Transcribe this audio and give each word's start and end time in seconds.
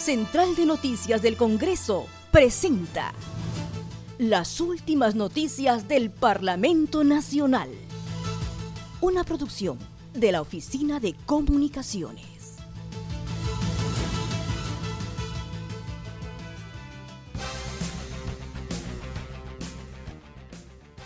Central 0.00 0.56
de 0.56 0.64
Noticias 0.64 1.20
del 1.20 1.36
Congreso 1.36 2.06
presenta 2.30 3.12
las 4.16 4.58
últimas 4.58 5.14
noticias 5.14 5.88
del 5.88 6.10
Parlamento 6.10 7.04
Nacional. 7.04 7.68
Una 9.02 9.24
producción 9.24 9.78
de 10.14 10.32
la 10.32 10.40
Oficina 10.40 11.00
de 11.00 11.14
Comunicaciones. 11.26 12.24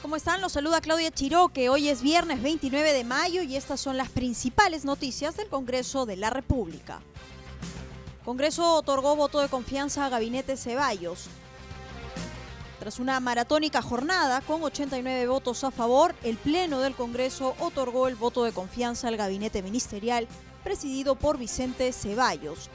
¿Cómo 0.02 0.14
están? 0.14 0.40
Los 0.40 0.52
saluda 0.52 0.80
Claudia 0.80 1.10
Chiroque. 1.10 1.68
Hoy 1.68 1.88
es 1.88 2.00
viernes 2.00 2.40
29 2.40 2.92
de 2.92 3.02
mayo 3.02 3.42
y 3.42 3.56
estas 3.56 3.80
son 3.80 3.96
las 3.96 4.08
principales 4.10 4.84
noticias 4.84 5.36
del 5.36 5.48
Congreso 5.48 6.06
de 6.06 6.14
la 6.14 6.30
República. 6.30 7.00
Congreso 8.24 8.76
otorgó 8.76 9.16
voto 9.16 9.40
de 9.40 9.48
confianza 9.48 10.06
a 10.06 10.08
Gabinete 10.08 10.56
Ceballos. 10.56 11.26
Tras 12.80 12.98
una 12.98 13.20
maratónica 13.20 13.82
jornada 13.82 14.40
con 14.40 14.62
89 14.62 15.26
votos 15.26 15.62
a 15.62 15.70
favor, 15.70 16.14
el 16.22 16.38
Pleno 16.38 16.80
del 16.80 16.94
Congreso 16.94 17.54
otorgó 17.58 18.08
el 18.08 18.16
voto 18.16 18.44
de 18.44 18.52
confianza 18.52 19.08
al 19.08 19.18
gabinete 19.18 19.62
ministerial 19.62 20.26
presidido 20.62 21.16
por 21.16 21.36
Vicente 21.36 21.92
Ceballos. 21.92 22.70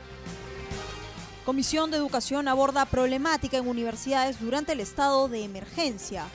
Comisión 1.46 1.90
de 1.90 1.98
Educación 1.98 2.48
aborda 2.48 2.86
problemática 2.86 3.58
en 3.58 3.68
universidades 3.68 4.40
durante 4.40 4.74
el 4.74 4.82
estado 4.82 5.28
de 5.30 5.44
emergencia. 5.44 6.26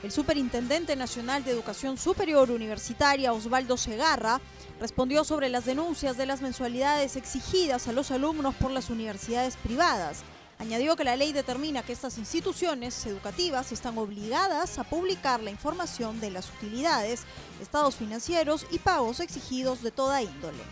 El 0.00 0.12
Superintendente 0.12 0.94
Nacional 0.94 1.42
de 1.42 1.50
Educación 1.50 1.98
Superior 1.98 2.52
Universitaria, 2.52 3.32
Osvaldo 3.32 3.76
Segarra, 3.76 4.40
respondió 4.78 5.24
sobre 5.24 5.48
las 5.48 5.64
denuncias 5.64 6.16
de 6.16 6.24
las 6.24 6.40
mensualidades 6.40 7.16
exigidas 7.16 7.88
a 7.88 7.92
los 7.92 8.12
alumnos 8.12 8.54
por 8.54 8.70
las 8.70 8.90
universidades 8.90 9.56
privadas. 9.56 10.22
Añadió 10.60 10.94
que 10.94 11.02
la 11.02 11.16
ley 11.16 11.32
determina 11.32 11.82
que 11.82 11.92
estas 11.92 12.16
instituciones 12.16 13.06
educativas 13.06 13.72
están 13.72 13.98
obligadas 13.98 14.78
a 14.78 14.84
publicar 14.84 15.42
la 15.42 15.50
información 15.50 16.20
de 16.20 16.30
las 16.30 16.48
utilidades, 16.48 17.24
estados 17.60 17.96
financieros 17.96 18.66
y 18.70 18.78
pagos 18.78 19.18
exigidos 19.18 19.82
de 19.82 19.90
toda 19.90 20.22
índole. 20.22 20.62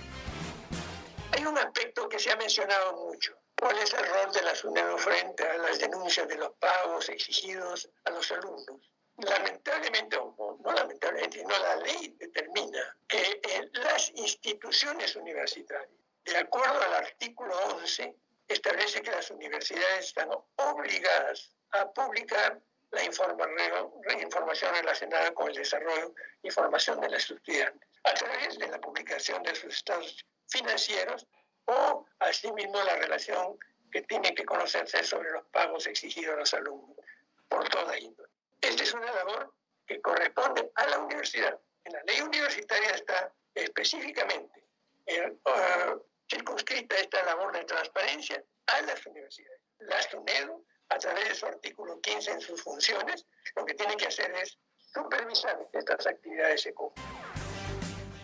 Hay 1.33 1.45
un 1.45 1.59
aspecto 1.59 2.09
que 2.09 2.21
se 2.21 2.31
ha 2.31 2.37
mencionado 2.37 3.09
mucho. 3.09 3.33
¿Cuál 3.59 3.77
es 3.79 3.93
el 3.93 4.07
rol 4.07 4.33
de 4.33 4.43
la 4.43 4.55
SUNEDO 4.55 4.99
frente 4.99 5.43
a 5.43 5.57
las 5.59 5.81
denuncias 5.81 6.29
de 6.29 6.37
los 6.37 6.53
pagos 6.61 7.09
exigidos 7.09 7.89
a 8.05 8.11
los 8.11 8.31
alumnos? 8.31 8.96
Lamentablemente, 9.19 10.17
no 10.17 10.73
lamentablemente, 10.73 11.43
no 11.45 11.59
la 11.59 11.77
ley 11.77 12.15
determina 12.19 12.97
que 13.09 13.41
eh, 13.43 13.71
las 13.73 14.11
instituciones 14.11 15.17
universitarias, 15.17 15.91
de 16.25 16.37
acuerdo 16.37 16.81
al 16.83 16.95
artículo 16.95 17.57
11, 17.77 18.15
establece 18.49 19.03
que 19.03 19.11
las 19.11 19.31
universidades 19.31 20.07
están 20.07 20.31
obligadas 20.57 21.51
a 21.71 21.91
publicar 21.93 22.61
la 22.91 23.05
información 23.05 24.75
relacionada 24.75 25.33
con 25.35 25.49
el 25.49 25.55
desarrollo 25.55 26.15
y 26.43 26.51
formación 26.51 27.01
de 27.01 27.11
los 27.11 27.31
estudiantes 27.31 27.89
a 28.05 28.15
través 28.15 28.59
de 28.59 28.69
la 28.69 28.81
publicación 28.81 29.43
de 29.43 29.55
sus 29.55 29.75
estados 29.75 30.25
financieros 30.49 31.27
o 31.67 32.07
asimismo 32.21 32.83
la 32.85 32.97
relación 32.97 33.59
que 33.91 34.03
tiene 34.03 34.35
que 34.35 34.45
conocerse 34.45 35.03
sobre 35.03 35.31
los 35.33 35.45
pagos 35.47 35.87
exigidos 35.87 36.35
a 36.35 36.39
los 36.39 36.55
alumnos 36.55 36.97
por 37.49 37.69
toda 37.69 37.99
índole. 37.99 38.36
Es 38.87 38.95
una 38.95 39.13
labor 39.13 39.53
que 39.85 40.01
corresponde 40.01 40.71
a 40.77 40.87
la 40.87 41.01
universidad. 41.01 41.59
En 41.83 41.93
la 41.93 42.03
ley 42.05 42.21
universitaria 42.21 42.91
está 42.91 43.35
específicamente 43.53 44.65
uh, 45.45 46.01
circunscrita 46.31 46.95
esta 46.95 47.25
labor 47.25 47.53
de 47.53 47.65
transparencia 47.65 48.45
a 48.67 48.83
las 48.83 49.05
universidades. 49.07 49.61
La 49.81 50.01
SUNEDO, 50.03 50.63
a 50.91 50.99
través 50.99 51.29
de 51.29 51.35
su 51.35 51.47
artículo 51.47 52.01
15 52.01 52.31
en 52.31 52.41
sus 52.41 52.63
funciones, 52.63 53.27
lo 53.57 53.65
que 53.65 53.75
tiene 53.75 53.97
que 53.97 54.07
hacer 54.07 54.31
es 54.37 54.57
supervisar 54.95 55.67
estas 55.73 56.07
actividades 56.07 56.65
ECO. 56.67 56.95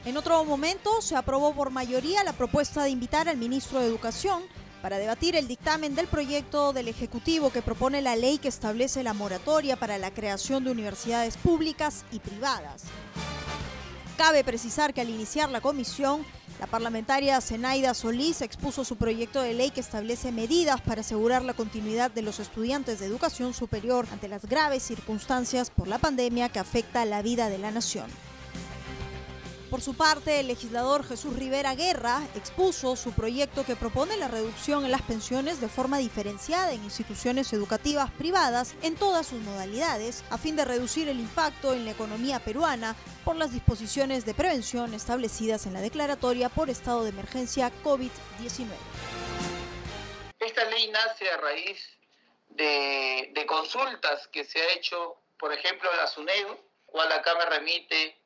En 0.04 0.16
otro 0.16 0.44
momento 0.44 1.00
se 1.00 1.16
aprobó 1.16 1.56
por 1.56 1.70
mayoría 1.70 2.22
la 2.22 2.34
propuesta 2.34 2.84
de 2.84 2.90
invitar 2.90 3.28
al 3.28 3.36
ministro 3.36 3.80
de 3.80 3.86
Educación 3.86 4.48
para 4.82 4.98
debatir 4.98 5.36
el 5.36 5.46
dictamen 5.46 5.94
del 5.94 6.08
proyecto 6.08 6.72
del 6.72 6.88
Ejecutivo 6.88 7.50
que 7.50 7.62
propone 7.62 8.02
la 8.02 8.16
ley 8.16 8.38
que 8.38 8.48
establece 8.48 9.04
la 9.04 9.14
moratoria 9.14 9.76
para 9.76 9.96
la 9.96 10.12
creación 10.12 10.64
de 10.64 10.72
universidades 10.72 11.36
públicas 11.36 12.04
y 12.10 12.18
privadas. 12.18 12.82
Cabe 14.18 14.42
precisar 14.42 14.92
que 14.92 15.00
al 15.00 15.08
iniciar 15.08 15.48
la 15.50 15.60
comisión, 15.60 16.26
la 16.60 16.66
parlamentaria 16.66 17.40
Zenaida 17.40 17.94
Solís 17.94 18.42
expuso 18.42 18.84
su 18.84 18.96
proyecto 18.96 19.40
de 19.40 19.54
ley 19.54 19.70
que 19.70 19.80
establece 19.80 20.32
medidas 20.32 20.80
para 20.80 21.00
asegurar 21.00 21.44
la 21.44 21.54
continuidad 21.54 22.10
de 22.10 22.22
los 22.22 22.40
estudiantes 22.40 22.98
de 22.98 23.06
educación 23.06 23.54
superior 23.54 24.06
ante 24.12 24.28
las 24.28 24.46
graves 24.46 24.82
circunstancias 24.82 25.70
por 25.70 25.86
la 25.88 25.98
pandemia 25.98 26.48
que 26.48 26.58
afecta 26.58 27.04
la 27.04 27.22
vida 27.22 27.48
de 27.48 27.58
la 27.58 27.70
nación. 27.70 28.06
Por 29.72 29.80
su 29.80 29.94
parte, 29.94 30.38
el 30.38 30.48
legislador 30.48 31.02
Jesús 31.02 31.34
Rivera 31.34 31.74
Guerra 31.74 32.20
expuso 32.34 32.94
su 32.94 33.14
proyecto 33.14 33.64
que 33.64 33.74
propone 33.74 34.18
la 34.18 34.28
reducción 34.28 34.84
en 34.84 34.90
las 34.90 35.00
pensiones 35.00 35.62
de 35.62 35.68
forma 35.70 35.96
diferenciada 35.96 36.74
en 36.74 36.84
instituciones 36.84 37.50
educativas 37.54 38.10
privadas 38.10 38.74
en 38.82 38.96
todas 38.96 39.28
sus 39.28 39.40
modalidades, 39.40 40.24
a 40.28 40.36
fin 40.36 40.56
de 40.56 40.66
reducir 40.66 41.08
el 41.08 41.18
impacto 41.18 41.72
en 41.72 41.86
la 41.86 41.92
economía 41.92 42.38
peruana 42.38 42.94
por 43.24 43.36
las 43.36 43.50
disposiciones 43.50 44.26
de 44.26 44.34
prevención 44.34 44.92
establecidas 44.92 45.64
en 45.64 45.72
la 45.72 45.80
declaratoria 45.80 46.50
por 46.50 46.68
estado 46.68 47.04
de 47.04 47.08
emergencia 47.08 47.72
COVID-19. 47.82 48.66
Esta 50.38 50.64
ley 50.66 50.90
nace 50.90 51.30
a 51.30 51.38
raíz 51.38 51.78
de, 52.50 53.32
consultas 53.46 54.28
que 54.28 54.44
se 54.44 54.60
ha 54.60 54.72
hecho, 54.74 55.16
por 55.38 55.50
ejemplo, 55.50 55.90
a 55.90 55.96
la 55.96 56.06
SUNEDU, 56.08 56.58
cual 56.84 57.10
acá 57.10 57.34
me 57.38 57.46
remite 57.46 58.21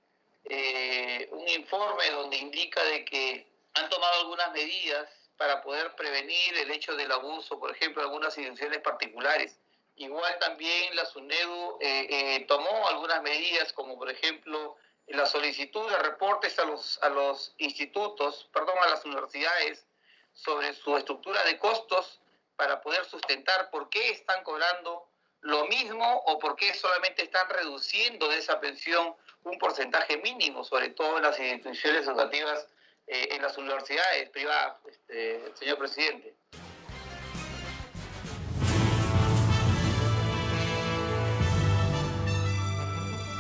eh, 0.48 1.28
un 1.32 1.48
informe 1.48 2.10
donde 2.10 2.36
indica 2.36 2.82
de 2.84 3.04
que 3.04 3.46
han 3.74 3.88
tomado 3.88 4.20
algunas 4.20 4.52
medidas 4.52 5.08
para 5.36 5.62
poder 5.62 5.94
prevenir 5.96 6.56
el 6.56 6.70
hecho 6.70 6.94
del 6.96 7.12
abuso, 7.12 7.58
por 7.58 7.70
ejemplo, 7.70 8.02
de 8.02 8.08
algunas 8.08 8.36
instituciones 8.38 8.80
particulares. 8.80 9.58
Igual 9.96 10.38
también 10.38 10.94
la 10.94 11.06
SUNEDU 11.06 11.78
eh, 11.80 12.06
eh, 12.10 12.44
tomó 12.46 12.88
algunas 12.88 13.22
medidas, 13.22 13.72
como 13.72 13.98
por 13.98 14.10
ejemplo 14.10 14.76
la 15.08 15.26
solicitud 15.26 15.88
de 15.90 15.98
reportes 15.98 16.58
a 16.58 16.64
los, 16.64 17.02
a 17.02 17.08
los 17.08 17.54
institutos, 17.58 18.48
perdón, 18.52 18.76
a 18.82 18.88
las 18.88 19.04
universidades 19.04 19.86
sobre 20.32 20.74
su 20.74 20.96
estructura 20.96 21.42
de 21.44 21.58
costos 21.58 22.20
para 22.56 22.80
poder 22.80 23.04
sustentar 23.04 23.70
por 23.70 23.88
qué 23.88 24.10
están 24.10 24.42
cobrando 24.42 25.08
lo 25.40 25.64
mismo 25.66 26.22
o 26.26 26.38
por 26.38 26.56
qué 26.56 26.74
solamente 26.74 27.22
están 27.22 27.48
reduciendo 27.48 28.28
de 28.28 28.38
esa 28.38 28.60
pensión 28.60 29.14
un 29.46 29.58
porcentaje 29.58 30.18
mínimo, 30.18 30.64
sobre 30.64 30.90
todo 30.90 31.16
en 31.16 31.22
las 31.22 31.38
instituciones 31.38 32.06
educativas, 32.06 32.66
eh, 33.06 33.28
en 33.32 33.42
las 33.42 33.56
universidades 33.56 34.28
privadas, 34.30 34.76
este, 34.90 35.52
señor 35.54 35.78
presidente. 35.78 36.34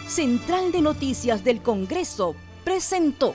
Central 0.06 0.70
de 0.70 0.80
Noticias 0.80 1.42
del 1.42 1.60
Congreso 1.60 2.36
presentó 2.64 3.34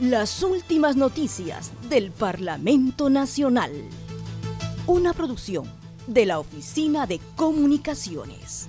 las 0.00 0.42
últimas 0.42 0.96
noticias 0.96 1.70
del 1.88 2.10
Parlamento 2.10 3.08
Nacional. 3.08 3.70
Una 4.88 5.12
producción 5.12 5.72
de 6.08 6.26
la 6.26 6.40
Oficina 6.40 7.06
de 7.06 7.20
Comunicaciones. 7.36 8.68